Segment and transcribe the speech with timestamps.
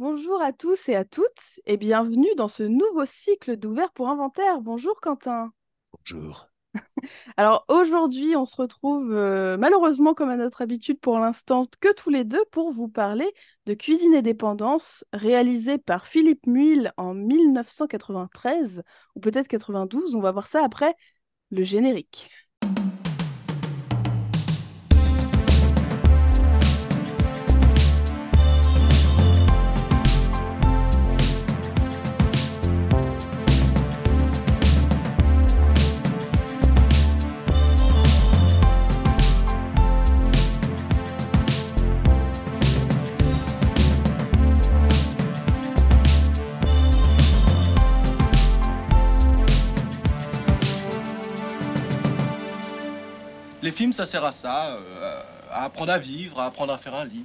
[0.00, 4.62] Bonjour à tous et à toutes et bienvenue dans ce nouveau cycle d'ouvert pour inventaire.
[4.62, 5.52] Bonjour Quentin.
[5.92, 6.48] Bonjour.
[7.36, 12.08] Alors aujourd'hui, on se retrouve euh, malheureusement comme à notre habitude pour l'instant que tous
[12.08, 13.30] les deux pour vous parler
[13.66, 18.82] de Cuisine et dépendance réalisée par Philippe Muil en 1993
[19.16, 20.94] ou peut-être 92, on va voir ça après
[21.50, 22.30] le générique.
[53.62, 56.94] Les films, ça sert à ça, euh, à apprendre à vivre, à apprendre à faire
[56.94, 57.24] un lit.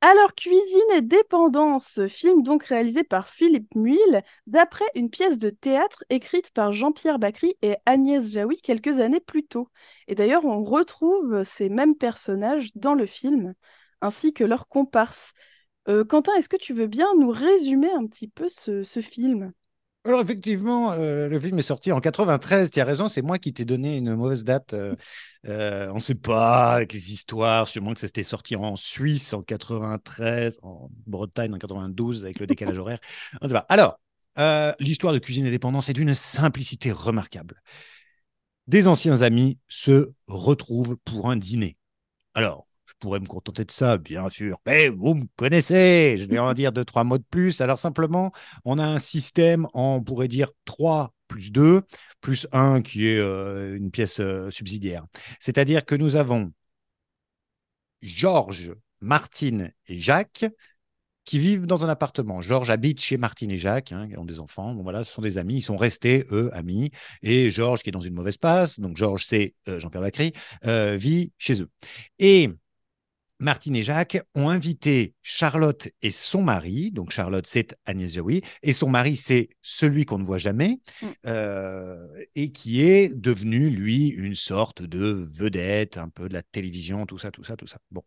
[0.00, 6.04] Alors, Cuisine et dépendance, film donc réalisé par Philippe Muil, d'après une pièce de théâtre
[6.08, 9.68] écrite par Jean-Pierre Bacry et Agnès Jaoui quelques années plus tôt.
[10.06, 13.54] Et d'ailleurs, on retrouve ces mêmes personnages dans le film,
[14.00, 15.32] ainsi que leurs comparses.
[15.88, 19.52] Euh, Quentin, est-ce que tu veux bien nous résumer un petit peu ce, ce film?
[20.08, 23.52] Alors effectivement, euh, le film est sorti en 93, tu as raison, c'est moi qui
[23.52, 24.72] t'ai donné une mauvaise date.
[24.72, 24.96] euh,
[25.46, 29.34] euh, on ne sait pas, avec les histoires, sûrement que ça s'était sorti en Suisse
[29.34, 33.00] en 93, en Bretagne en 92, avec le décalage horaire.
[33.42, 33.66] On ne sait pas.
[33.68, 34.00] Alors,
[34.80, 37.60] l'histoire de Cuisine et Dépendance est d'une simplicité remarquable.
[38.66, 41.76] Des anciens amis se retrouvent pour un dîner.
[42.32, 46.38] Alors, je pourrais me contenter de ça, bien sûr, mais vous me connaissez, je vais
[46.38, 47.60] en dire deux, trois mots de plus.
[47.60, 48.32] Alors simplement,
[48.64, 51.82] on a un système en, on pourrait dire, 3 plus 2,
[52.20, 55.04] plus 1 qui est euh, une pièce euh, subsidiaire.
[55.38, 56.50] C'est-à-dire que nous avons
[58.00, 60.46] Georges, Martine et Jacques
[61.24, 62.40] qui vivent dans un appartement.
[62.40, 64.72] Georges habite chez Martine et Jacques, hein, qui ont des enfants.
[64.74, 65.56] Bon, voilà, ce sont des amis.
[65.56, 66.90] Ils sont restés, eux, amis.
[67.22, 70.32] Et Georges, qui est dans une mauvaise passe, donc Georges, c'est euh, Jean-Pierre Bacry,
[70.96, 71.68] vit chez eux.
[72.18, 72.50] Et
[73.40, 78.72] Martine et Jacques ont invité Charlotte et son mari, donc Charlotte c'est Agnès Jaoui, et
[78.72, 81.06] son mari c'est celui qu'on ne voit jamais, Mm.
[81.26, 87.06] euh, et qui est devenu lui une sorte de vedette, un peu de la télévision,
[87.06, 87.78] tout ça, tout ça, tout ça.
[87.90, 88.02] Bon,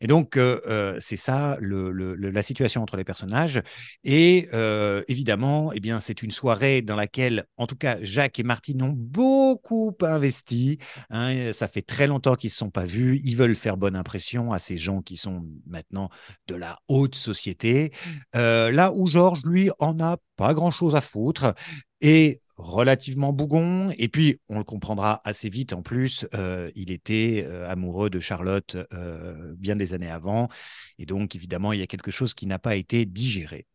[0.00, 3.62] et donc euh, euh, c'est ça le- le- le- la situation entre les personnages,
[4.04, 8.42] et euh, évidemment, eh bien c'est une soirée dans laquelle, en tout cas, Jacques et
[8.42, 10.78] Martine ont beaucoup investi.
[11.10, 13.20] hein, ça fait très longtemps qu'ils se sont pas vus.
[13.24, 16.10] Ils veulent faire bonne impression à ces gens qui sont maintenant
[16.46, 17.92] de la haute société.
[18.34, 21.54] Euh, là où Georges, lui, en a pas grand-chose à foutre
[22.00, 23.90] et relativement bougon.
[23.98, 28.20] Et puis, on le comprendra assez vite en plus, euh, il était euh, amoureux de
[28.20, 30.48] Charlotte euh, bien des années avant.
[30.98, 33.66] Et donc, évidemment, il y a quelque chose qui n'a pas été digéré.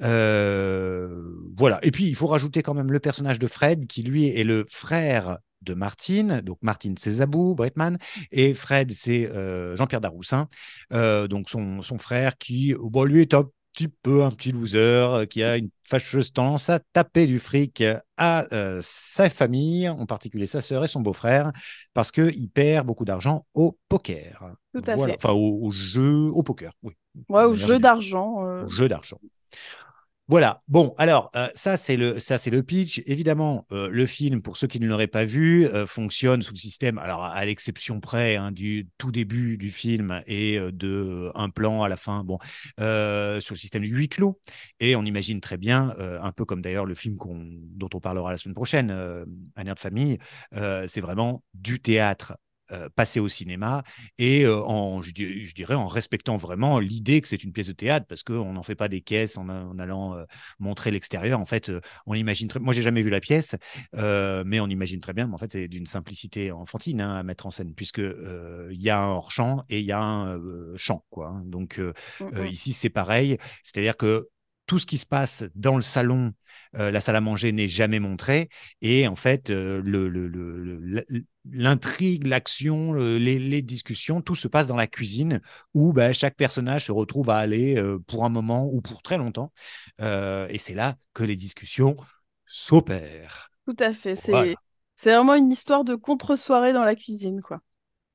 [0.00, 1.78] Voilà.
[1.82, 4.66] Et puis, il faut rajouter quand même le personnage de Fred, qui lui est le
[4.68, 6.40] frère de Martine.
[6.42, 7.98] Donc, Martine, c'est Zabou, Bretman.
[8.30, 10.48] Et Fred, c'est euh, Jean-Pierre Daroussin.
[10.92, 14.76] Euh, donc, son, son frère qui, bon, lui, est un petit peu un petit loser,
[14.78, 17.82] euh, qui a une fâcheuse tendance à taper du fric
[18.18, 21.52] à euh, sa famille, en particulier sa sœur et son beau-frère,
[21.94, 24.44] parce qu'il perd beaucoup d'argent au poker.
[24.74, 25.14] Tout à Voilà.
[25.14, 25.24] fait.
[25.24, 26.92] Enfin, au, au jeu, au poker, oui.
[27.30, 28.46] Ouais, au jeu d'argent.
[28.46, 29.18] euh, Au jeu d'argent.
[30.28, 30.62] Voilà.
[30.68, 33.02] Bon, alors euh, ça c'est le ça pitch.
[33.06, 36.58] Évidemment, euh, le film, pour ceux qui ne l'auraient pas vu, euh, fonctionne sous le
[36.58, 36.96] système.
[36.98, 41.88] Alors à l'exception près hein, du tout début du film et de un plan à
[41.88, 42.22] la fin.
[42.24, 42.38] Bon,
[42.78, 44.40] sur le système du huis clos.
[44.80, 47.16] Et on imagine très bien, un peu comme d'ailleurs le film
[47.74, 50.18] dont on parlera la semaine prochaine, Un air de famille.
[50.86, 52.34] c'est vraiment du théâtre
[52.72, 53.82] euh, passé au cinéma
[54.18, 57.68] et euh, en, je, di- je dirais en respectant vraiment l'idée que c'est une pièce
[57.68, 60.24] de théâtre parce qu'on n'en fait pas des caisses en, en allant euh,
[60.58, 61.40] montrer l'extérieur.
[61.40, 61.70] En fait,
[62.06, 62.60] on imagine très...
[62.60, 63.56] Moi, j'ai jamais vu la pièce,
[63.92, 65.26] mais on imagine très bien.
[65.26, 68.90] Mais en fait, c'est d'une simplicité enfantine hein, à mettre en scène puisque il y
[68.90, 70.40] a un hors champ et il y a un
[70.76, 71.28] champ, quoi.
[71.28, 71.42] hein.
[71.46, 72.48] Donc euh, mm, euh, mm.
[72.48, 73.36] ici, c'est pareil.
[73.62, 74.28] C'est-à-dire que
[74.72, 76.32] tout ce qui se passe dans le salon,
[76.78, 78.48] euh, la salle à manger n'est jamais montré.
[78.80, 84.22] Et en fait, euh, le- le- le- le- l- l'intrigue, l'action, le- les, les discussions,
[84.22, 85.42] tout se passe dans la cuisine
[85.74, 89.18] où bah, chaque personnage se retrouve à aller euh, pour un moment ou pour très
[89.18, 89.52] longtemps.
[90.00, 91.94] Et c'est là que les discussions
[92.46, 93.50] s'opèrent.
[93.66, 94.14] Tout à fait.
[94.14, 94.54] C'est Voilà.
[95.04, 97.60] vraiment une histoire de contre-soirée dans la cuisine, quoi.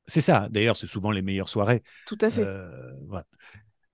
[0.07, 0.47] C'est ça.
[0.49, 1.83] D'ailleurs, c'est souvent les meilleures soirées.
[2.05, 2.41] Tout à fait.
[2.43, 3.25] Euh, voilà.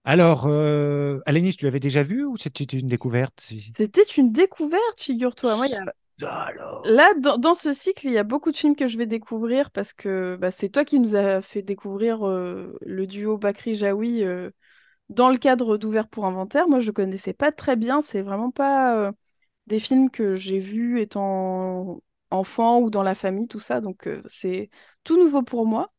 [0.05, 3.41] Alors, euh, Alénis, tu l'avais déjà vu ou c'était une découverte
[3.75, 5.55] C'était une découverte, figure-toi.
[5.57, 5.93] Moi, il y a-
[6.45, 6.85] Alors.
[6.85, 9.71] Là, dans, dans ce cycle, il y a beaucoup de films que je vais découvrir
[9.71, 14.51] parce que bah, c'est toi qui nous as fait découvrir euh, le duo Bakri-Jaoui euh,
[15.09, 16.67] dans le cadre d'Ouvert pour Inventaire.
[16.69, 18.01] Moi, je connaissais pas très bien.
[18.01, 19.13] C'est vraiment pas
[19.67, 22.01] des films que j'ai vus étant
[22.31, 23.81] enfant ou dans la famille, tout ça.
[23.81, 24.71] Donc, c'est
[25.05, 25.92] tout nouveau pour moi.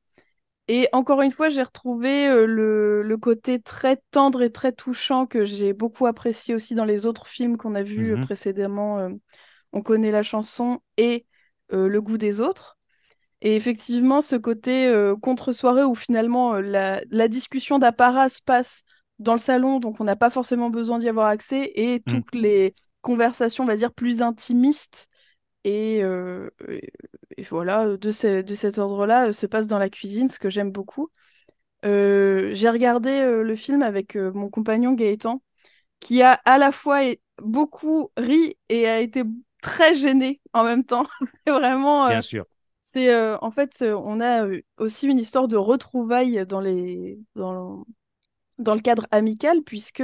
[0.69, 5.73] Et encore une fois, j'ai retrouvé le, côté très tendre et très touchant que j'ai
[5.73, 8.21] beaucoup apprécié aussi dans les autres films qu'on a vus Mhm.
[8.25, 9.09] précédemment.
[9.73, 11.27] On connaît la chanson et
[11.71, 12.79] Le goût des autres.
[13.41, 14.91] Et effectivement, ce côté
[15.21, 18.85] contre-soirée où finalement la, la discussion d'apparat se passe
[19.19, 22.11] dans le salon, donc on n'a pas forcément besoin d'y avoir accès, et Mm.
[22.11, 25.09] toutes les conversations, on va dire, plus intimistes
[25.65, 26.93] et, euh, et-
[27.51, 31.11] voilà, de, ce- de cet ordre-là, se passe dans la cuisine, ce que j'aime beaucoup.
[31.85, 35.43] Euh, j'ai regardé euh, le film avec euh, mon compagnon Gaëtan,
[36.01, 37.01] qui a à la fois
[37.43, 39.25] beaucoup ri et a été
[39.63, 41.05] très gêné en même temps.
[41.47, 42.45] C'est vraiment, Bien sûr.
[42.85, 44.47] c'est en fait, on a
[44.79, 47.87] aussi une histoire de retrouvailles dans les, dans,
[48.59, 50.03] dans le cadre amical, puisque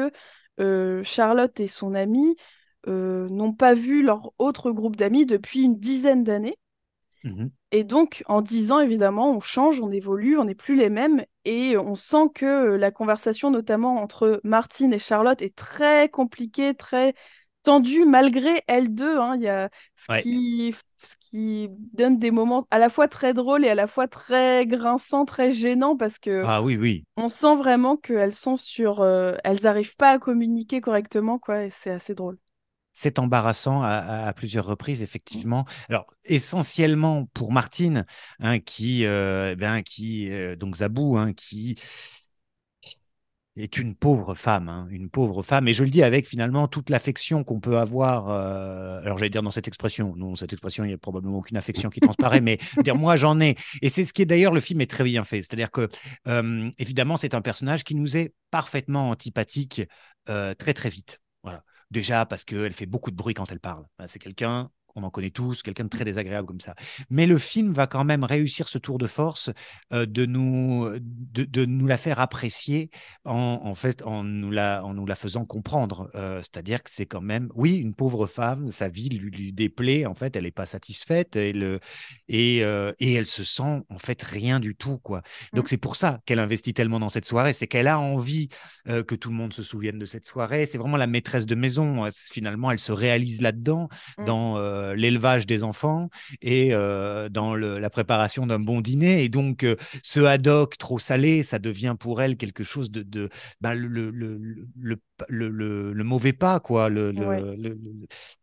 [1.04, 2.36] Charlotte et son amie
[2.86, 6.56] n'ont pas vu leur autre groupe d'amis depuis une dizaine d'années.
[7.24, 7.50] Mhm.
[7.72, 11.24] Et donc, en dix ans, évidemment, on change, on évolue, on n'est plus les mêmes,
[11.44, 12.44] et on sent que
[12.74, 17.14] euh, la conversation, notamment entre Martine et Charlotte, est très compliquée, très
[17.62, 19.18] tendue, malgré elles deux.
[19.18, 19.36] hein.
[19.36, 20.22] Il y a ce Ouais.
[20.22, 20.74] qui,
[21.04, 24.66] ce qui donne des moments à la fois très drôles et à la fois très
[24.66, 27.04] grinçants, très gênants, parce que Ah oui, oui.
[27.16, 29.00] on sent vraiment qu'elles sont sur...
[29.02, 32.38] euh, elles n'arrivent pas à communiquer correctement, quoi, et c'est assez drôle.
[33.02, 35.64] C'est embarrassant à, à- à plusieurs reprises, effectivement.
[35.88, 38.04] Alors, essentiellement pour Martine,
[38.40, 41.78] hein, qui, euh, ben, qui euh, donc Zabou, hein, qui
[43.56, 45.66] est une pauvre femme, hein, une pauvre femme.
[45.66, 48.28] Et je le dis avec finalement toute l'affection qu'on peut avoir.
[48.28, 50.14] euh, alors, j'allais dire dans cette expression.
[50.16, 53.40] Non, cette expression, il n'y a probablement aucune affection qui transparaît, mais dire, moi, j'en
[53.40, 53.56] ai.
[53.82, 55.42] Et c'est ce qui est d'ailleurs, le film est très bien fait.
[55.42, 55.88] C'est-à-dire que,
[56.28, 59.82] euh, évidemment, c'est un personnage qui nous est parfaitement antipathique
[60.28, 61.18] euh, très, très vite.
[61.90, 63.86] Déjà parce qu'elle fait beaucoup de bruit quand elle parle.
[64.06, 64.70] C'est quelqu'un,
[65.00, 66.74] on en connaît tous, quelqu'un de très désagréable comme ça.
[67.10, 69.50] Mais le film va quand même réussir ce tour de force
[69.92, 72.90] euh, de, nous, de, de nous la faire apprécier
[73.24, 76.10] en, en fait, en nous la, en nous la faisant comprendre.
[76.14, 80.06] Euh, C'est-à-dire que c'est quand même, oui, une pauvre femme, sa vie lui, lui déplaît,
[80.06, 81.80] en fait, elle n'est pas satisfaite et, le,
[82.28, 84.98] et, euh, et elle se sent en fait rien du tout.
[84.98, 85.22] quoi.
[85.54, 85.68] Donc Mm.
[85.68, 88.48] c'est pour ça qu'elle investit tellement dans cette soirée, c'est qu'elle a envie
[88.88, 90.66] euh, que tout le monde se souvienne de cette soirée.
[90.66, 92.04] C'est vraiment la maîtresse de maison.
[92.04, 93.88] Euh, Finalement, elle se réalise là-dedans,
[94.18, 94.24] Mm.
[94.24, 96.08] dans euh, l'élevage des enfants
[96.42, 99.24] et euh, dans le- la préparation d'un bon dîner.
[99.24, 103.28] Et donc, euh, ce haddock trop salé, ça devient pour elle quelque chose de, de
[103.60, 104.10] ben, le,
[105.28, 107.40] le, le, mauvais pas, quoi, Ouais.
[107.56, 107.78] le-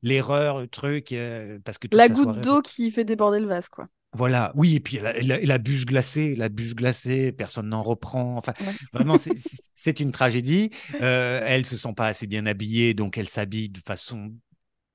[0.02, 3.88] l'erreur, le truc, euh, parce que La goutte d'eau qui fait déborder le vase, quoi.
[4.14, 8.38] voilà, oui, et puis la, la- la bûche glacée, la bûche glacée, personne n'en reprend.
[8.38, 8.74] Enfin, Ouais.
[8.94, 9.34] vraiment, c'est-
[10.00, 10.70] une tragédie.
[11.02, 14.34] Euh, elle se sent pas assez bien habillée, donc elle s'habille de façon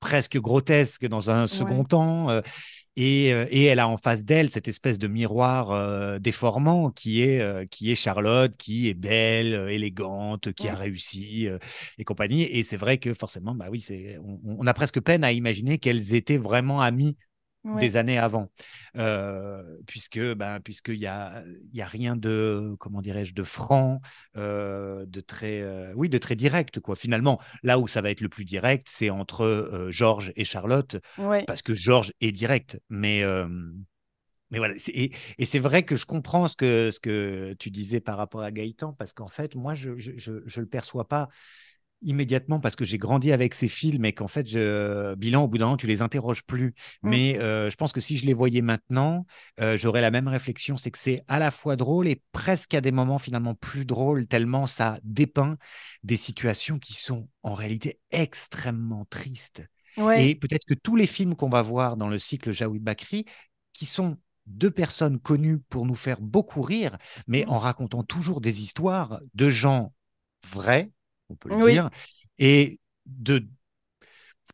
[0.03, 1.85] presque grotesque dans un second Ouais.
[1.85, 2.29] temps.
[2.29, 2.41] euh,
[2.97, 7.23] et, euh, et elle a en face d'elle cette espèce de miroir euh, déformant qui
[7.23, 11.49] est, euh, qui est Charlotte, qui est belle, euh, élégante, qui a réussi
[11.97, 12.43] et compagnie.
[12.43, 15.77] Et c'est vrai que forcément, bah oui, c'est, on, on a presque peine à imaginer
[15.79, 17.17] qu'elles étaient vraiment amies
[17.63, 17.71] Ouais.
[17.79, 18.49] des années avant,
[18.97, 23.99] euh, puisque ben puisqu'il y a il y a rien de comment dirais-je de franc,
[24.37, 26.95] euh, de très euh, oui de très direct quoi.
[26.95, 31.45] Finalement, là où ça va être le plus direct, c'est entre Georges et Charlotte, Ouais.
[31.45, 33.23] parce que Georges est direct, mais
[34.51, 37.99] mais voilà, et, et c'est vrai que je comprends ce que, ce que tu disais
[37.99, 41.07] par rapport à Gaëtan, parce qu'en fait, moi, je ne je, je, je le perçois
[41.07, 41.29] pas
[42.03, 45.57] immédiatement parce que j'ai grandi avec ces films et qu'en fait, je, bilan, au bout
[45.57, 46.73] d'un moment, tu les interroges plus.
[47.01, 47.09] Mm.
[47.09, 49.25] Mais euh, je pense que si je les voyais maintenant,
[49.59, 50.77] euh, j'aurais la même réflexion.
[50.77, 54.27] C'est que c'est à la fois drôle et presque à des moments finalement plus drôle,
[54.27, 55.57] tellement ça dépeint
[56.03, 59.63] des situations qui sont en réalité extrêmement tristes.
[59.97, 60.29] Ouais.
[60.29, 63.25] Et peut-être que tous les films qu'on va voir dans le cycle Jaoui Bakri,
[63.73, 67.49] qui sont deux personnes connues pour nous faire beaucoup rire, mais Mm.
[67.51, 69.93] en racontant toujours des histoires de gens
[70.51, 70.91] vrais,
[71.29, 71.79] on peut le Oui.
[71.79, 71.89] dire,
[72.39, 73.47] et de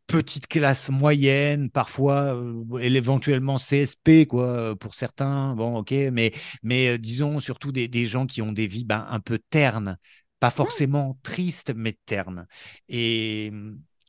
[0.07, 6.31] petites classes moyennes, parfois euh, et éventuellement CSP quoi pour certains, bon ok, mais
[6.63, 9.97] mais euh, disons surtout des, des gens qui ont des vies ben, un peu ternes,
[10.39, 12.47] pas forcément tristes mais ternes.
[12.89, 13.51] Et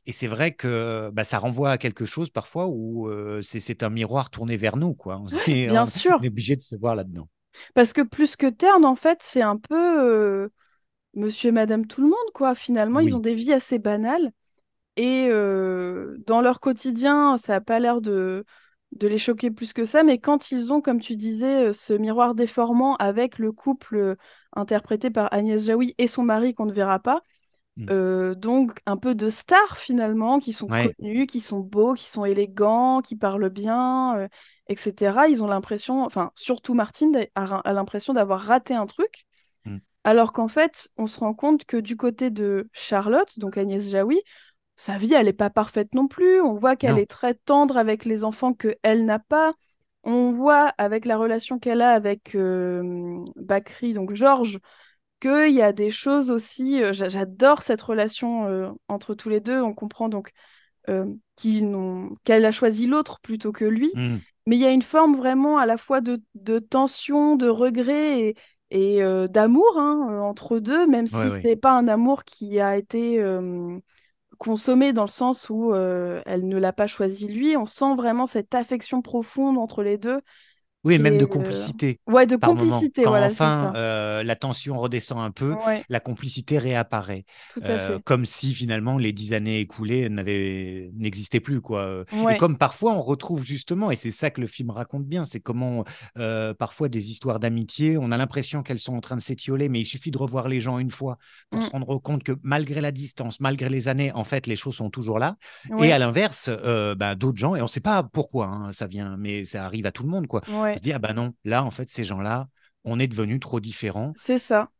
[0.07, 3.83] et c'est vrai que bah, ça renvoie à quelque chose parfois où euh, c'est c'est
[3.83, 5.19] un miroir tourné vers nous quoi.
[5.21, 6.21] On, est, Bien on sûr.
[6.21, 7.27] est obligé de se voir là-dedans.
[7.73, 9.75] Parce que plus que terne, en fait, c'est un peu
[10.45, 10.49] euh,
[11.15, 12.55] monsieur et madame tout le monde, quoi.
[12.55, 14.31] Finalement, ils ont des vies assez banales.
[14.97, 18.45] Et euh, dans leur quotidien, ça n'a pas l'air de,
[18.93, 21.93] de les choquer plus que ça, mais quand ils ont, comme tu disais, euh, ce
[21.93, 24.15] miroir déformant avec le couple euh,
[24.55, 27.23] interprété par Agnès Jaoui et son mari qu'on ne verra pas,
[27.77, 27.87] Mm.
[27.89, 30.95] euh, donc un peu de stars finalement, qui sont Ouais.
[30.97, 34.27] connus, qui sont beaux, qui sont élégants, qui parlent bien, euh,
[34.67, 35.27] etc.
[35.27, 39.25] Ils ont l'impression, enfin surtout Martine a, a l'impression d'avoir raté un truc.
[40.03, 44.21] Alors qu'en fait, on se rend compte que du côté de Charlotte, donc Agnès Jaoui,
[44.77, 46.41] sa vie, elle n'est pas parfaite non plus.
[46.41, 49.51] On voit qu'elle est très tendre avec les enfants que elle n'a pas.
[50.03, 54.59] On voit avec la relation qu'elle a avec euh, Bakri, donc Georges,
[55.19, 56.81] qu'il y a des choses aussi.
[56.83, 59.61] euh, j'a- J'adore cette relation euh, entre tous les deux.
[59.61, 60.31] On comprend donc
[62.23, 63.91] qu'elle a choisi l'autre plutôt que lui.
[63.95, 64.17] Mm.
[64.47, 68.19] Mais il y a une forme vraiment à la fois de, de tension, de regret
[68.19, 68.35] et,
[68.71, 71.41] et, euh, d'amour hein, euh, entre eux deux, même si ouais.
[71.41, 73.77] c'est pas un amour qui a été euh,
[74.39, 77.55] consommé dans le sens où euh, elle ne l'a pas choisi lui.
[77.57, 80.21] On sent vraiment cette affection profonde entre les deux.
[80.83, 82.55] Oui, même de euh, complicité Ouais, de moment.
[82.55, 87.25] complicité, Quand voilà, enfin euh, la tension redescend un peu, Ouais, la complicité réapparaît.
[87.53, 88.03] tout à Euh, fait.
[88.03, 92.03] comme si finalement les dix années écoulées n'existaient plus quoi.
[92.29, 95.39] Et comme parfois on retrouve justement, et c'est ça que le film raconte bien, c'est
[95.39, 95.83] comment
[96.17, 99.79] euh, parfois des histoires d'amitié, on a l'impression qu'elles sont en train de s'étioler, mais
[99.81, 101.17] il suffit de revoir les gens une fois
[101.49, 101.65] pour Mm.
[101.65, 104.89] se rendre compte que malgré la distance, malgré les années, en fait les choses sont
[104.89, 105.35] toujours là.
[105.79, 106.49] Et à l'inverse,
[106.97, 109.85] ben, d'autres gens, et on ne sait pas pourquoi hein, ça vient, mais ça arrive
[109.85, 110.41] à tout le monde quoi.
[110.73, 112.47] Ouais, se dit ah ben non, là en fait ces gens-là,
[112.83, 114.71] on est devenus trop différents c'est ça.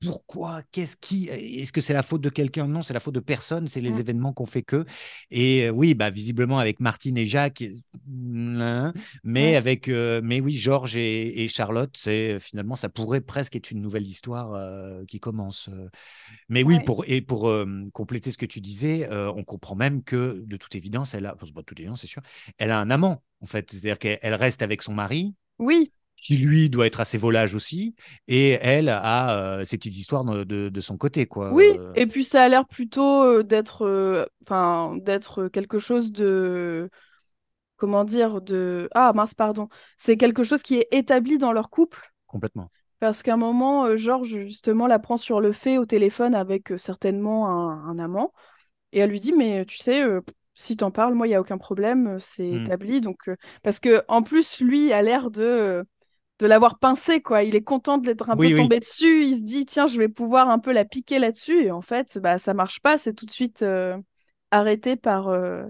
[0.00, 2.66] Pourquoi Qu'est-ce qui Est-ce que c'est la faute de quelqu'un?
[2.66, 3.68] Non, c'est la faute de personne.
[3.68, 4.00] C'est les Mm.
[4.00, 4.84] événements qu'on fait que.
[5.30, 7.62] Et euh, oui, bah visiblement avec Martine et Jacques,
[8.08, 8.92] hein,
[9.24, 13.70] mais avec, euh, mais oui, Georges et, et Charlotte, c'est finalement ça pourrait presque être
[13.70, 15.68] une nouvelle histoire euh, qui commence.
[15.68, 15.88] euh.
[16.48, 16.80] Mais oui, ouais.
[16.80, 20.56] pour et pour euh, compléter ce que tu disais, euh, on comprend même que de
[20.56, 22.22] toute évidence, elle a, de toute évidence, c'est sûr,
[22.58, 23.70] elle a un amant en fait.
[23.70, 27.94] C'est-à-dire qu'elle elle reste avec son mari Oui, qui lui doit être assez volage aussi,
[28.28, 31.48] et elle a euh, ses petites histoires de, de- de son côté, quoi.
[31.48, 31.64] oui.
[31.64, 36.90] Euh, Et puis ça a l'air plutôt euh, d'être, euh, enfin, d'être quelque chose de,
[37.76, 39.68] comment dire, de, ah mince, pardon.
[39.98, 42.00] C'est quelque chose qui est établi dans leur couple.
[42.26, 42.70] complètement.
[43.00, 46.72] Parce qu'à un moment, euh, Georges, justement, la prend sur le fait au téléphone avec
[46.78, 48.32] certainement un, un amant.
[48.92, 50.04] Et elle lui dit, mais tu sais,
[50.54, 52.56] si t'en parles, moi, il n'y a aucun problème, c'est Mm.
[52.56, 53.00] établi.
[53.00, 55.84] Donc, euh, parce que en plus, lui a l'air de,
[56.40, 57.44] de l'avoir pincé, quoi.
[57.44, 58.52] Il est content de l'être un peu oui.
[58.52, 59.24] tombé dessus.
[59.26, 61.60] Il se dit, tiens, je vais pouvoir un peu la piquer là-dessus.
[61.64, 62.98] Et en fait, bah, ça marche pas.
[62.98, 63.96] C'est tout de suite euh,
[64.50, 65.64] arrêté par, euh,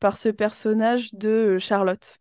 [0.00, 2.18] par ce personnage de euh, Charlotte.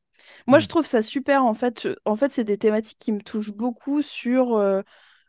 [0.48, 0.62] Moi, Mm.
[0.62, 1.46] je trouve ça super.
[1.46, 4.82] En fait, Je- en fait c'est des thématiques qui me touchent beaucoup sur euh,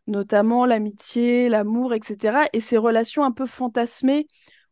[0.06, 2.46] notamment l'amitié, l'amour, etc.
[2.52, 4.26] Et ces relations un peu fantasmées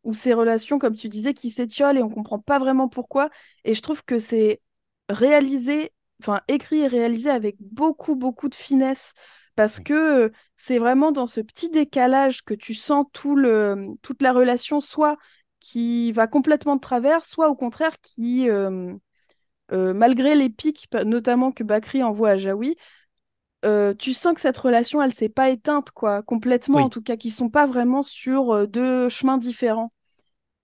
[0.05, 3.31] ou ces relations, comme tu disais, qui s'étiolent et on comprend pas vraiment pourquoi.
[3.65, 4.61] Et je trouve que c'est
[5.09, 9.15] réalisé, enfin écrit et réalisé avec beaucoup, beaucoup de finesse.
[9.57, 14.33] Parce que c'est vraiment dans ce petit décalage que tu sens tout le, toute la
[14.33, 15.19] relation, soit
[15.59, 18.95] qui va complètement de travers, soit au contraire qui, euh,
[19.73, 22.77] euh, malgré les pics, notamment que Bakri envoie à Jaoui,
[23.67, 27.17] euh, tu sens que cette relation, elle s'est pas éteinte, quoi, complètement, en tout cas,
[27.17, 29.93] qu'ils sont pas vraiment sur deux chemins différents.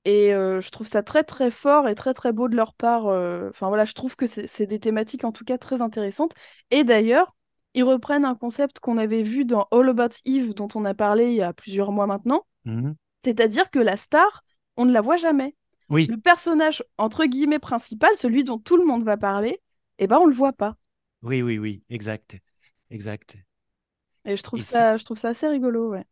[0.07, 3.09] Et euh, je trouve ça très très fort et très très beau de leur part.
[3.09, 6.35] euh, Enfin voilà, je trouve que c'est des thématiques en tout cas très intéressantes.
[6.73, 7.37] Et d'ailleurs,
[7.75, 11.27] ils reprennent un concept qu'on avait vu dans All About Eve, dont on a parlé
[11.33, 12.97] il y a plusieurs mois maintenant, Mhm.
[13.25, 14.45] c'est-à-dire que la star,
[14.77, 15.57] on ne la voit jamais.
[15.89, 19.63] Oui, Le personnage entre guillemets principal, celui dont tout le monde va parler,
[19.99, 20.77] eh ben on le voit pas.
[21.23, 22.39] oui, oui, oui, exact,
[22.91, 23.37] exact.
[24.27, 26.05] Et je trouve Et ça, je trouve ça assez rigolo, ouais.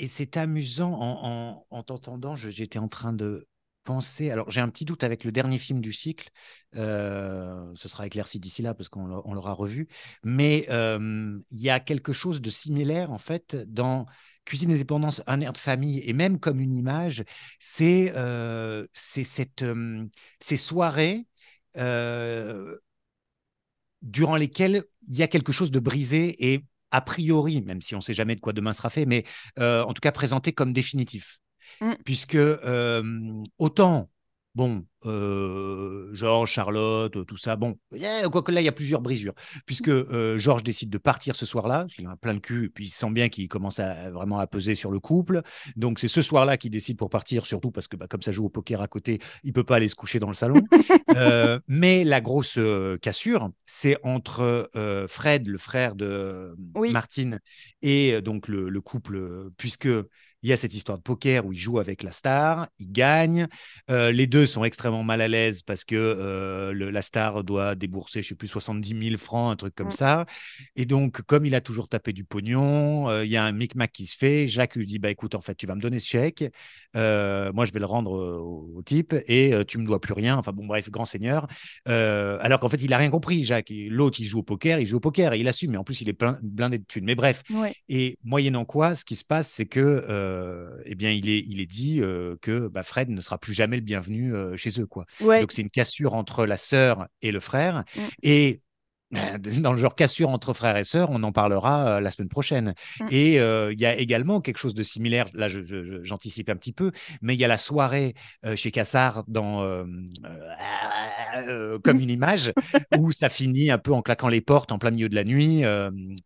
[0.00, 3.48] Et c'est amusant en, en, en t'entendant, j'étais en train de
[3.82, 4.30] penser.
[4.30, 6.30] Alors, j'ai un petit doute avec le dernier film du cycle.
[6.76, 9.88] euh, ce sera éclairci d'ici là parce qu'on l'a- on l'aura revu.
[10.22, 14.06] Mais euh, il y a quelque chose de similaire en fait dans
[14.44, 17.24] Cuisine et dépendance, un air de famille et même comme une image.
[17.58, 21.26] C'est euh, ces soirées.
[24.02, 27.98] durant lesquelles il y a quelque chose de brisé et a priori, même si on
[27.98, 29.24] ne sait jamais de quoi demain sera fait, mais
[29.58, 31.38] euh, en tout cas présenté comme définitif.
[31.80, 31.92] Mm.
[32.04, 34.10] Puisque euh, autant,
[34.58, 39.34] bon, euh, Georges, Charlotte, tout ça, bon, yeah, quoique là, il y a plusieurs brisures.
[39.66, 42.86] Puisque euh, Georges décide de partir ce soir-là, qu'il a plein le cul, et puis
[42.86, 45.42] il sent bien qu'il commence à, vraiment à peser sur le couple.
[45.76, 48.46] Donc c'est ce soir-là qu'il décide pour partir, surtout parce que bah, comme ça joue
[48.46, 50.60] au poker à côté, il peut pas aller se coucher dans le salon.
[51.16, 56.90] Euh, mais la grosse euh, cassure, c'est entre euh, Fred, le frère de Oui.
[56.90, 57.40] Martine,
[57.82, 59.88] et euh, donc le, le couple, euh, puisque
[60.42, 63.48] il y a cette histoire de poker où il joue avec la star, il gagne.
[63.90, 67.74] Euh, les deux sont extrêmement mal à l'aise parce que euh, le, la star doit
[67.74, 69.90] débourser, je sais plus, 70 000 francs, un truc comme Mm.
[69.92, 70.26] ça.
[70.76, 73.90] Et donc, comme il a toujours tapé du pognon, euh, il y a un micmac
[73.92, 74.46] qui se fait.
[74.46, 76.44] Jacques lui dit, bah écoute, en fait, tu vas me donner ce chèque.
[76.94, 80.36] Moi, je vais le rendre au, au type et tu me dois plus rien.
[80.36, 81.46] Enfin bon, bref, grand seigneur.
[81.86, 83.72] Alors qu'en fait, il a rien compris, Jacques.
[83.88, 85.72] L'autre, il joue au poker, il joue au poker et il assume.
[85.72, 87.04] Mais en plus, il est plein, blindé de thunes.
[87.04, 87.42] Mais bref.
[87.50, 87.74] Ouais.
[87.88, 90.04] Et moyennant quoi, ce qui se passe, c'est que,
[90.84, 93.76] eh bien, il est, il est dit euh, que bah, Fred ne sera plus jamais
[93.76, 95.04] le bienvenu euh, chez eux, quoi.
[95.20, 95.40] Ouais.
[95.40, 97.84] Donc c'est une cassure entre la sœur et le frère.
[97.94, 98.00] Mm.
[98.22, 98.67] Et euh,
[99.60, 102.74] dans le genre cassure entre frères et sœurs, on en parlera euh, la semaine prochaine.
[103.00, 103.06] Mm.
[103.10, 106.50] Et euh, il y a également quelque chose de similaire, là je- je- je- j'anticipe
[106.50, 109.62] un petit peu, mais il y a la soirée euh, chez Cassard dans
[111.82, 112.52] Comme une image,
[112.98, 115.62] où ça finit un peu en claquant les portes en plein milieu de la nuit.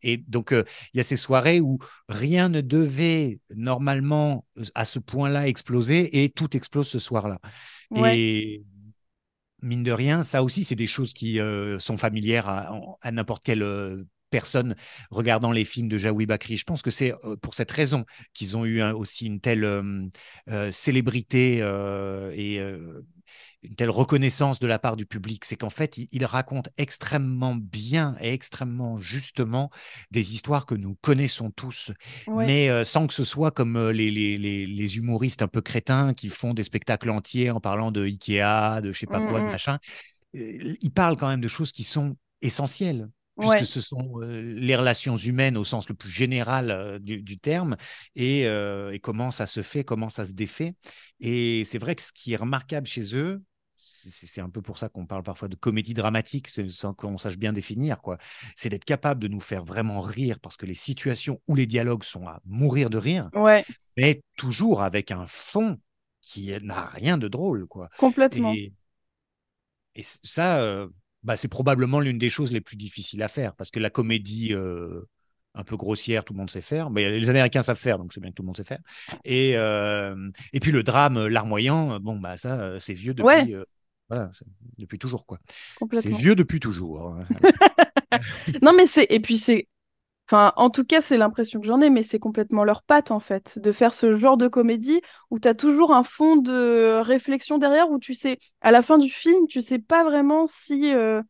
[0.03, 5.49] et donc il y a ces soirées où rien ne devait normalement à ce point-là
[5.49, 7.39] exploser et tout explose ce soir-là.
[7.91, 8.19] Ouais.
[8.19, 8.65] Et
[9.62, 13.62] mine de rien, ça aussi, c'est des choses qui euh, sont familières à, n'importe quelle
[13.62, 14.75] euh, personne
[15.11, 16.57] regardant les films de Jaoui Bakri.
[16.57, 18.04] Je pense que c'est euh, pour cette raison
[18.35, 20.11] qu'ils ont eu aussi une telle
[20.71, 21.59] célébrité
[22.35, 22.61] et
[23.62, 25.45] une telle reconnaissance de la part du public.
[25.45, 29.71] C'est qu'en fait, il, il raconte extrêmement bien et extrêmement justement
[30.11, 31.92] des histoires que nous connaissons tous
[32.26, 32.49] Ouais.
[32.49, 35.61] mais euh, sans que ce soit comme euh, les, les, les, les humoristes un peu
[35.61, 39.42] crétins qui font des spectacles entiers en parlant de Ikea, de je sais pas quoi,
[39.42, 39.50] de Mhm.
[39.50, 39.78] machin.
[40.37, 43.66] Euh, Ils parlent quand même de choses qui sont essentielles, puisque Ouais.
[43.66, 47.76] ce sont euh, les relations humaines au sens le plus général euh, du, du terme,
[48.16, 50.75] et, euh, et comment ça se fait, comment ça se défait.
[51.21, 53.42] Et c'est vrai que ce qui est remarquable chez eux,
[53.85, 57.37] c'est un peu pour ça qu'on parle parfois de comédie dramatique, c'est- sans qu'on sache
[57.37, 58.17] bien définir, quoi.
[58.55, 62.05] C'est d'être capable de nous faire vraiment rire parce que les situations ou les dialogues
[62.05, 63.65] sont à mourir de rire, Ouais.
[63.97, 65.81] mais toujours avec un fond
[66.21, 67.89] qui n'a rien de drôle, quoi.
[67.99, 68.53] Complètement.
[68.53, 68.73] Et,
[70.03, 70.89] ça, euh,
[71.23, 74.55] bah, c'est probablement l'une des choses les plus difficiles à faire parce que la comédie
[74.55, 75.03] euh,
[75.55, 76.89] un peu grossière, tout le monde sait faire.
[76.91, 78.81] Mais les Américains savent faire, donc c'est bien que tout le monde sait faire.
[79.25, 83.65] Et, euh, et puis le drame larmoyant, bon, bah, ça, c'est vieux depuis, Ouais.
[84.13, 84.31] Voilà,
[84.79, 85.39] depuis toujours, quoi.
[85.93, 87.15] C'est vieux depuis toujours.
[87.15, 87.25] hein.
[88.63, 89.07] Non, mais c'est.
[89.11, 89.69] Et puis, c'est.
[90.29, 93.21] Enfin, en tout cas, c'est l'impression que j'en ai, mais c'est complètement leur patte, en
[93.21, 97.59] fait, de faire ce genre de comédie où tu as toujours un fond de réflexion
[97.59, 101.23] derrière, où tu sais, à la fin du film, tu sais pas vraiment si euh,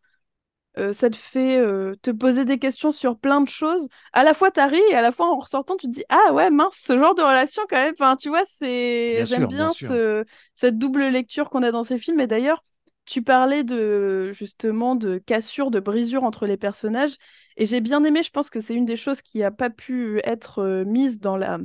[0.78, 3.88] euh, ça te fait euh, te poser des questions sur plein de choses.
[4.12, 6.50] À la fois, tu et à la fois, en ressortant, tu te dis, ah ouais,
[6.50, 7.94] mince, ce genre de relation, quand même.
[7.98, 9.24] Enfin, tu vois, c'est.
[9.26, 10.24] J'aime bien bien ce...
[10.54, 12.20] cette double lecture qu'on a dans ces films.
[12.20, 12.64] Et d'ailleurs,
[13.04, 17.16] tu parlais de justement de cassure, de brisure entre les personnages.
[17.56, 20.20] Et j'ai bien aimé, je pense que c'est une des choses qui n'a pas pu
[20.24, 21.64] être euh, mise dans la euh,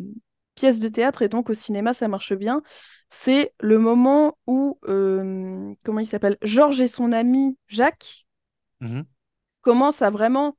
[0.56, 2.62] pièce de théâtre et donc au cinéma ça marche bien.
[3.10, 8.28] C'est le moment où, euh, comment il s'appelle, Georges et son ami Jacques
[8.82, 9.08] Mhm.
[9.62, 10.58] commencent à vraiment...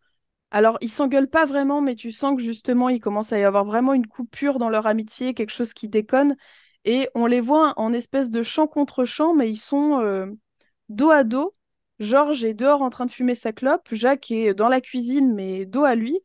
[0.52, 3.64] Alors ils s'engueulent pas vraiment, mais tu sens que justement il commence à y avoir
[3.64, 6.36] vraiment une coupure dans leur amitié, quelque chose qui déconne.
[6.84, 10.26] Et on les voit en espèce de chant contre chant, mais ils sont euh,
[10.88, 11.54] dos à dos.
[12.00, 15.66] Georges est dehors en train de fumer sa clope, Jacques est dans la cuisine, mais
[15.66, 16.18] dos à lui.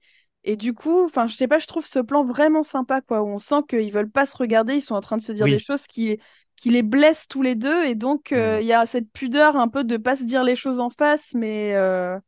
[0.43, 3.28] Et du coup, enfin, je sais pas, je trouve ce plan vraiment sympa, quoi, où
[3.28, 5.52] on sent qu'ils veulent pas se regarder, ils sont en train de se dire Oui.
[5.52, 6.19] des choses qui,
[6.58, 8.67] qui les blessent tous les deux, et donc euh, il Mhm.
[8.67, 11.73] y a cette pudeur un peu de pas se dire les choses en face, mais
[11.76, 12.19] euh,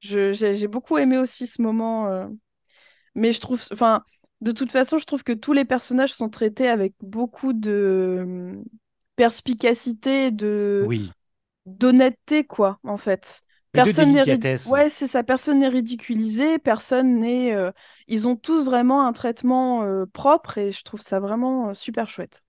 [0.00, 2.08] j'ai beaucoup aimé aussi ce moment.
[2.08, 2.28] euh.
[3.14, 4.04] Mais je trouve, enfin,
[4.40, 8.58] de toute façon, je trouve que tous les personnages sont traités avec beaucoup de
[9.16, 11.12] perspicacité, de Oui.
[11.68, 13.42] D'honnêteté, quoi, en fait.
[13.72, 14.26] Personne n'est.
[14.64, 17.54] Ouais, c'est ça, personne n'est ridiculisé, personne n'est.
[17.54, 17.70] euh,
[18.08, 22.08] Ils ont tous vraiment un traitement euh, propre et je trouve ça vraiment euh, super
[22.08, 22.42] chouette.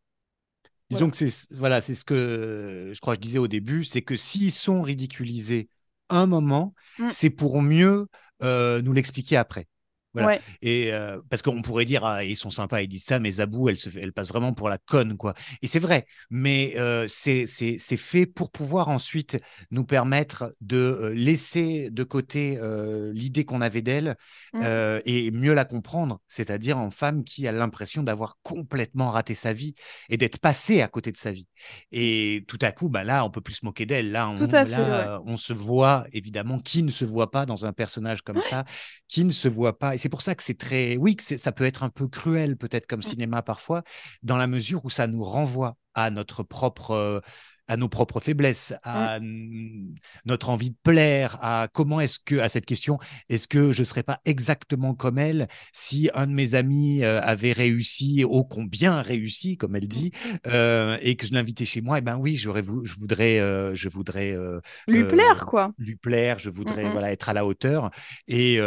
[0.89, 1.11] Disons Voilà.
[1.11, 4.15] que c'est voilà, c'est ce que je crois que je disais au début, c'est que
[4.15, 5.69] s'ils sont ridiculisés
[6.09, 7.09] un moment, Mm.
[7.11, 8.07] c'est pour mieux
[8.41, 9.67] nous l'expliquer après.
[10.21, 10.37] Voilà.
[10.37, 13.31] Ouais, Et euh, parce qu'on pourrait dire ah, ils sont sympas, ils disent ça, mais
[13.31, 15.33] Zabou, elle se elle passe vraiment pour la conne quoi.
[15.61, 17.45] Et c'est vrai, mais euh, c'est
[17.97, 19.39] fait pour pouvoir ensuite
[19.71, 24.15] nous permettre de euh, laisser de côté euh, l'idée qu'on avait d'elle
[24.53, 24.61] Mm.
[24.63, 29.53] euh, et mieux la comprendre, c'est-à-dire en femme qui a l'impression d'avoir complètement raté sa
[29.53, 29.75] vie
[30.09, 31.47] et d'être passée à côté de sa vie.
[31.91, 34.11] Et tout à coup, bah là, on peut plus se moquer d'elle.
[34.11, 37.73] Là, on, fait, là, on se voit évidemment qui ne se voit pas dans un
[37.73, 38.65] personnage comme ça,
[39.07, 39.93] qui ne se voit pas.
[39.93, 42.57] Et c'est pour ça que c'est très, oui, que ça peut être un peu cruel
[42.57, 43.83] peut-être comme cinéma parfois,
[44.23, 47.21] dans la mesure où ça nous renvoie à notre propre
[47.69, 49.19] à nos propres faiblesses, à
[50.25, 52.97] notre envie de plaire, à comment est-ce que, à cette question,
[53.29, 57.21] est-ce que je ne serais pas exactement comme elle si un de mes amis euh,
[57.21, 60.11] avait réussi, ô combien réussi, comme elle dit,
[60.47, 63.75] euh, et que je l'invitais chez moi, et eh ben oui, j'aurais, je voudrais, euh,
[63.75, 64.35] je voudrais
[64.87, 65.71] lui plaire, quoi.
[65.77, 67.91] Lui plaire, je voudrais voilà être à la hauteur.
[68.27, 68.59] Et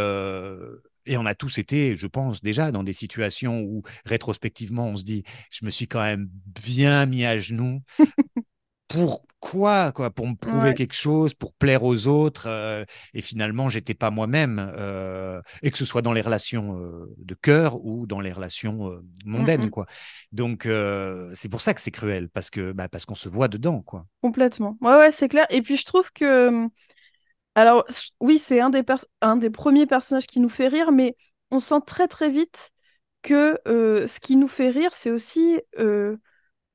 [1.07, 5.05] et on a tous été, je pense, déjà dans des situations où, rétrospectivement, on se
[5.05, 6.29] dit, je me suis quand même
[6.65, 7.81] bien mis à genoux.
[8.89, 10.11] Pourquoi quoi?
[10.11, 12.45] Pour me prouver quelque chose, pour plaire aux autres.
[12.47, 12.85] Euh,
[13.15, 14.73] et finalement, j'étais pas moi-même.
[14.77, 19.03] Euh, et que ce soit dans les relations euh, de cœur ou dans les relations
[19.25, 19.71] mondaines.
[19.71, 19.87] quoi.
[20.31, 20.69] Donc,
[21.33, 23.81] c'est pour ça que c'est cruel, parce que bah, parce qu'on se voit dedans.
[23.81, 24.07] quoi.
[24.21, 24.77] Complètement.
[24.81, 25.47] Ouais, ouais, c'est clair.
[25.51, 26.69] Et puis, je trouve que
[27.55, 27.85] alors,
[28.21, 28.83] oui, c'est un des,
[29.21, 31.17] un des premiers personnages qui nous fait rire, mais
[31.51, 32.71] on sent très très vite
[33.23, 35.61] que euh, ce qui nous fait rire, c'est aussi.
[35.79, 36.17] Euh,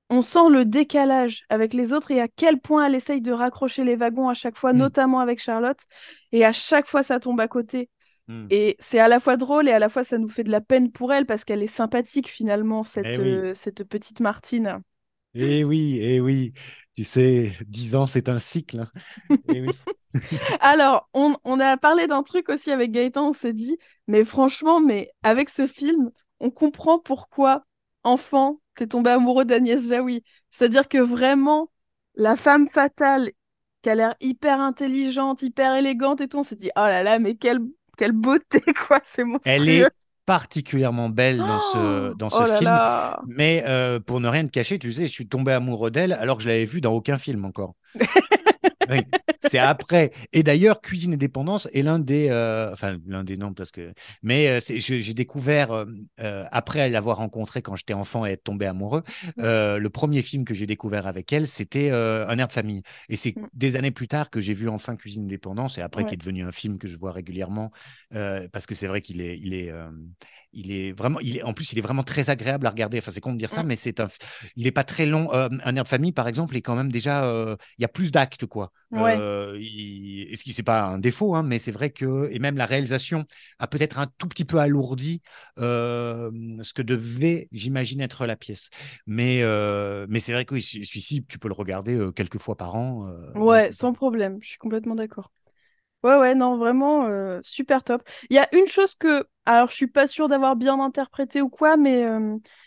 [0.09, 3.83] on sent le décalage avec les autres et à quel point elle essaye de raccrocher
[3.83, 4.77] les wagons à chaque fois, mm.
[4.77, 5.81] notamment avec Charlotte.
[6.31, 7.89] Et à chaque fois, ça tombe à côté.
[8.27, 8.47] Mm.
[8.49, 10.61] Et c'est à la fois drôle et à la fois, ça nous fait de la
[10.61, 14.79] peine pour elle parce qu'elle est sympathique finalement, cette, eh euh, cette petite Martine.
[15.33, 16.53] Eh oui, eh oui.
[16.93, 18.79] Tu sais, dix ans, c'est un cycle.
[18.79, 19.37] Hein.
[19.53, 19.69] Eh oui.
[20.61, 25.11] Alors, on, a parlé d'un truc aussi avec Gaëtan, on s'est dit, mais franchement, mais
[25.23, 27.65] avec ce film, on comprend pourquoi,
[28.03, 30.23] enfant, t'es tombé amoureux d'Agnès Jaoui.
[30.51, 31.71] C'est-à-dire que vraiment,
[32.15, 33.31] la femme fatale,
[33.81, 37.19] qui a l'air hyper intelligente, hyper élégante et tout, on s'est dit, oh là là,
[37.19, 37.59] mais quelle,
[37.97, 39.53] quelle beauté, quoi, c'est monstrueux.
[39.53, 39.87] Elle est
[40.27, 42.77] particulièrement belle dans ce, dans ce oh film.
[43.27, 46.37] Mais euh, pour ne rien te cacher, tu sais, je suis tombé amoureux d'elle alors
[46.37, 47.75] que je l'avais vue dans aucun film encore.
[48.89, 48.99] oui,
[49.49, 50.11] c'est après.
[50.33, 53.93] Et d'ailleurs, Cuisine et Dépendance est l'un des, euh, enfin l'un des noms parce que,
[54.23, 59.03] mais euh, j'ai découvert euh, après l'avoir rencontrée quand j'étais enfant et être tombé amoureux.
[59.37, 59.43] Mmh.
[59.77, 62.81] le premier film que j'ai découvert avec elle, c'était Un air de famille.
[63.09, 63.47] Et c'est mmh.
[63.53, 66.17] des années plus tard que j'ai vu enfin Cuisine et Dépendance et après qui est
[66.17, 67.71] devenu un film que je vois régulièrement
[68.51, 69.71] parce que c'est vrai qu'il est, il est,
[70.53, 72.97] il est vraiment, il est, en plus, il est vraiment très agréable à regarder.
[72.99, 74.07] Enfin, c'est con de dire ça, mais c'est un,
[74.55, 75.31] il est pas très long.
[75.31, 77.31] un air de famille, par exemple, est quand même déjà,
[77.77, 78.71] il y a plus d'actes quoi.
[78.91, 79.17] Ouais.
[79.17, 82.65] Euh, ce qui c'est pas un défaut, hein, mais c'est vrai que et même la
[82.65, 83.25] réalisation
[83.59, 85.21] a peut-être un tout petit peu alourdi
[85.59, 86.31] euh,
[86.63, 88.69] ce que devait, j'imagine, être la pièce.
[89.05, 93.09] Mais euh, mais c'est vrai que celui-ci, tu peux le regarder quelques fois par an.
[93.35, 94.39] ouais, sans problème.
[94.41, 95.31] Je suis complètement d'accord.
[96.03, 97.09] Ouais, ouais, non, vraiment
[97.43, 98.03] super top.
[98.29, 101.49] Il y a une chose que, alors je suis pas sûre d'avoir bien interprété ou
[101.49, 102.05] quoi, mais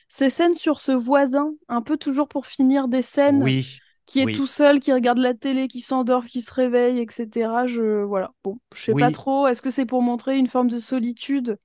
[0.09, 3.53] ces scènes sur ce voisin, un peu toujours pour finir des scènes.
[3.53, 7.67] Oui qui est tout seul, qui regarde la télé, qui s'endort, qui se réveille, etc.
[7.67, 8.33] Je voilà.
[8.43, 9.47] Bon, je sais pas trop.
[9.47, 11.57] Est-ce que c'est pour montrer une forme de solitude,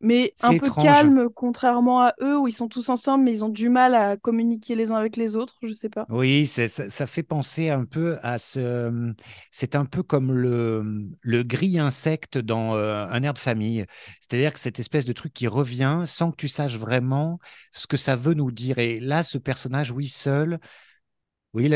[0.00, 3.48] mais un peu calme, contrairement à eux où ils sont tous ensemble, mais ils ont
[3.48, 5.56] du mal à communiquer les uns avec les autres.
[5.62, 6.06] Je sais pas.
[6.10, 9.12] Oui, ça, ça, fait penser un peu à ce.
[9.50, 13.84] C'est un peu comme le le gris insecte dans euh, un air de famille.
[14.20, 17.40] C'est-à-dire que cette espèce de truc qui revient sans que tu saches vraiment
[17.72, 18.78] ce que ça veut nous dire.
[18.78, 20.60] Et là, ce personnage, oui, seul
[21.54, 21.68] oui,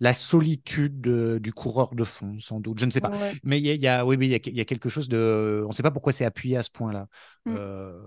[0.00, 2.78] la, solitude du coureur de fond, sans doute.
[2.80, 3.12] Je ne sais pas.
[3.44, 5.62] Mais il y a, oui, il y, a, quelque chose de.
[5.64, 7.06] On ne sait pas pourquoi c'est appuyé à ce point-là.
[7.46, 7.54] Mm.
[7.56, 8.00] Euh,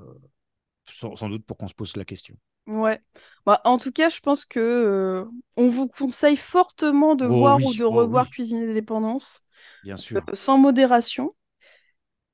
[0.89, 2.35] sans, doute pour qu'on se pose la question.
[2.67, 3.01] Ouais.
[3.45, 5.25] Bah, en tout cas, je pense que euh,
[5.57, 9.41] on vous conseille fortement de oh voir ou de oh revoir Cuisine et Dépendance.
[9.83, 10.17] Bien sûr.
[10.17, 11.35] Euh, sans modération.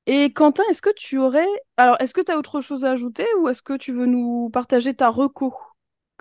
[0.06, 1.46] Et Quentin, est-ce que tu aurais.
[1.76, 4.50] Alors, est-ce que tu as autre chose à ajouter ou est-ce que tu veux nous
[4.50, 5.54] partager ta reco?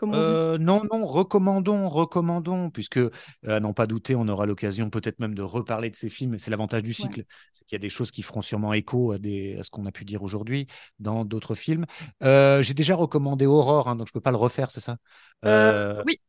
[0.03, 3.11] Euh, non, non, recommandons, recommandons, puisque, euh,
[3.43, 6.37] à n'en pas douter, on aura l'occasion peut-être même de reparler de ces films.
[6.37, 9.17] C'est l'avantage du cycle, c'est qu'il y a des choses qui feront sûrement écho à,
[9.17, 10.67] des, à ce qu'on a pu dire aujourd'hui
[10.99, 11.85] dans d'autres films.
[12.23, 14.97] Euh, j'ai déjà recommandé Aurore, hein, donc je ne peux pas le refaire, c'est ça?
[15.43, 16.19] Oui.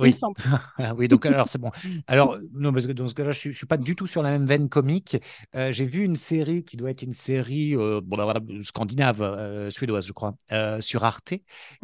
[0.00, 0.14] Oui.
[0.78, 1.70] Ah oui, donc alors c'est bon.
[2.06, 4.30] Alors, non, parce que dans ce cas-là, je ne suis, pas du tout sur la
[4.30, 5.16] même veine comique.
[5.56, 8.16] Euh, j'ai vu une série qui doit être une série euh, bon,
[8.62, 10.36] scandinave, euh, suédoise, je crois,
[10.80, 11.34] sur Arte,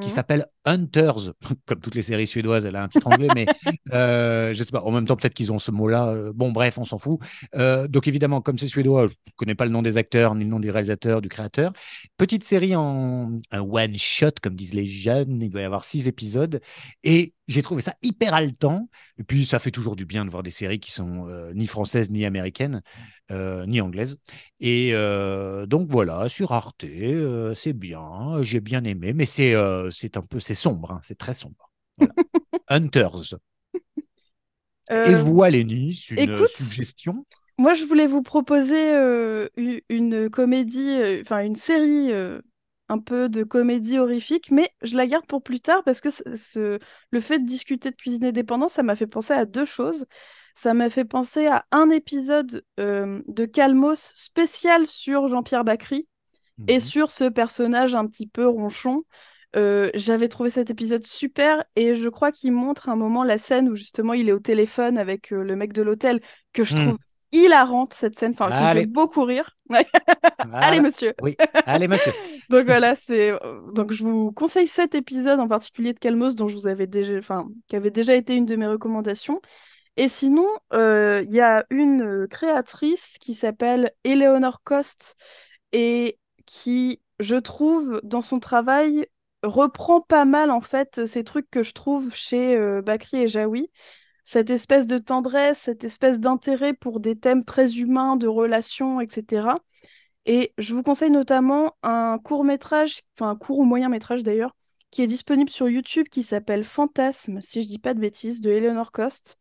[0.00, 0.08] qui mmh.
[0.08, 1.32] s'appelle Hunters.
[1.66, 3.46] Comme toutes les séries suédoises, elle a un titre anglais, mais
[4.54, 4.82] je sais pas.
[4.82, 6.32] En même temps, peut-être qu'ils ont ce mot-là.
[6.34, 7.20] Bon, bref, on s'en fout.
[7.54, 10.50] donc, évidemment, comme c'est suédois, je ne connais pas le nom des acteurs, ni le
[10.50, 11.72] nom des réalisateurs, du créateur.
[12.16, 15.42] Petite série en un one-shot, comme disent les jeunes.
[15.42, 16.60] Il doit y avoir six épisodes.
[17.02, 18.88] Et j'ai trouvé ça hyper haletant.
[19.18, 21.66] Et puis, ça fait toujours du bien de voir des séries qui sont euh, ni
[21.66, 22.82] françaises, ni américaines,
[23.30, 24.18] euh, ni anglaises.
[24.60, 26.84] Et euh, donc, voilà, sur Arte,
[27.54, 28.42] c'est bien.
[28.42, 29.54] J'ai bien aimé, mais c'est
[29.90, 30.92] c'est un peu c'est sombre.
[30.92, 31.70] Hein, c'est très sombre.
[32.68, 33.34] Hunters.
[34.90, 37.24] Et voilà, Lénie, une suggestion.
[37.56, 38.92] Moi, je voulais vous proposer
[39.88, 42.12] une comédie, enfin une série
[42.88, 46.78] un peu de comédie horrifique, mais je la garde pour plus tard parce que ce,
[47.10, 50.06] le fait de discuter de cuisine indépendante, ça m'a fait penser à deux choses.
[50.54, 56.06] Ça m'a fait penser à un épisode euh, de Calmos spécial sur Jean-Pierre Bacry
[56.68, 56.80] et Mhm.
[56.80, 59.04] sur ce personnage un petit peu ronchon.
[59.56, 63.68] Euh, j'avais trouvé cet épisode super et je crois qu'il montre un moment la scène
[63.68, 66.20] où justement il est au téléphone avec euh, le mec de l'hôtel
[66.52, 66.78] que je Hmm.
[66.82, 66.98] trouve
[67.32, 69.56] hilarante cette scène, enfin qui fait beaucoup rire.
[69.70, 69.86] Ouais.
[70.42, 70.66] Voilà.
[70.66, 71.14] Allez monsieur.
[71.22, 71.36] Oui,
[71.66, 72.12] allez, monsieur.
[72.50, 73.32] Donc voilà, c'est
[73.72, 77.16] donc je vous conseille cet épisode en particulier de Calmos dont je vous avais déjà,
[77.18, 79.40] enfin qui avait déjà été une de mes recommandations.
[79.96, 85.16] Et sinon, euh, il y a une euh, créatrice qui s'appelle Eleanor Cost
[85.72, 89.06] et qui, je trouve, dans son travail,
[89.42, 93.70] reprend pas mal en fait ces trucs que je trouve chez euh, Bakri et Jaoui.
[94.24, 99.58] Cette espèce de tendresse, cette espèce d'intérêt pour des thèmes très humains, de relations, etc.
[100.26, 104.56] Et je vous conseille notamment un court métrage, enfin un court ou moyen métrage d'ailleurs,
[104.90, 108.50] qui est disponible sur YouTube qui s'appelle Fantasme, si je dis pas de bêtises, de
[108.50, 109.38] Eleanor Cost,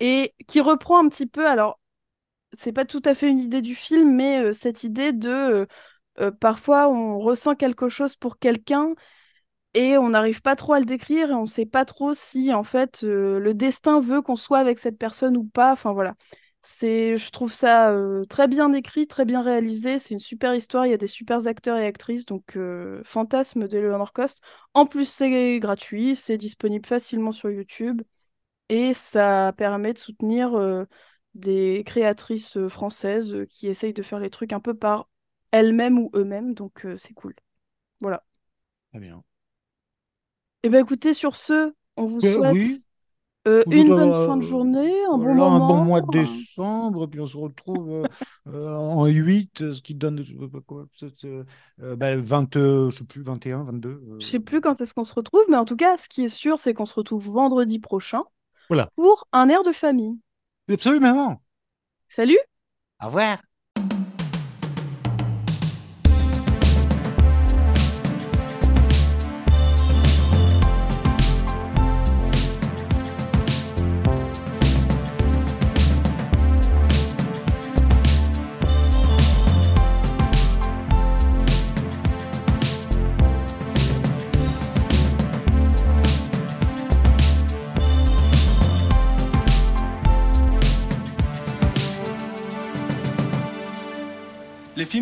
[0.00, 1.80] et qui reprend un petit peu, alors
[2.52, 5.66] c'est pas tout à fait une idée du film, mais euh, cette idée de euh,
[6.20, 8.94] euh, parfois on ressent quelque chose pour quelqu'un
[9.74, 12.64] et on n'arrive pas trop à le décrire et on sait pas trop si en
[12.64, 15.72] fait le destin veut qu'on soit avec cette personne ou pas.
[15.72, 16.14] Enfin voilà.
[16.62, 17.94] C'est, je trouve ça
[18.28, 19.98] très bien écrit, très bien réalisé.
[19.98, 20.86] C'est une super histoire.
[20.86, 22.26] Il y a des super acteurs et actrices.
[22.26, 22.58] Donc,
[23.04, 24.42] Fantasme de Leonard Cost.
[24.74, 26.16] En plus, c'est gratuit.
[26.16, 28.02] C'est disponible facilement sur YouTube.
[28.68, 30.84] Et ça permet de soutenir euh,
[31.34, 35.08] des créatrices euh, françaises euh, qui essayent de faire les trucs un peu par
[35.52, 36.54] elles-mêmes ou eux-mêmes.
[36.54, 37.34] Donc, euh, c'est cool.
[38.00, 38.24] Voilà.
[38.90, 39.24] Très bien.
[40.62, 42.84] Et ben écoutez, sur ce, on vous Euh, souhaite oui.
[43.48, 47.06] euh, une bonne euh, fin de journée, un bon Voilà, un bon mois de décembre,
[47.08, 48.08] puis on se retrouve euh,
[48.48, 50.22] euh, en 8, euh, ce qui donne
[50.66, 50.86] quoi,
[51.24, 51.44] euh,
[51.80, 54.02] euh, ben, 20, euh, je sais plus, 21, 22.
[54.08, 56.22] euh, Je sais plus quand est-ce qu'on se retrouve, mais en tout cas, ce qui
[56.24, 58.22] est sûr, c'est qu'on se retrouve vendredi prochain
[58.68, 58.88] Voilà.
[58.96, 60.18] pour un air de famille.
[60.70, 61.40] Absolument.
[62.08, 62.38] Salut!
[63.02, 63.38] Au revoir.